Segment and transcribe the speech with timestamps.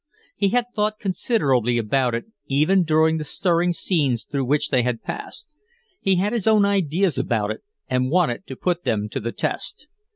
[0.35, 5.03] He had thought considerably about it even during the stirring scenes through which they had
[5.03, 5.53] passed.
[5.99, 9.87] He had his own ideas about it and wanted to put them to the test.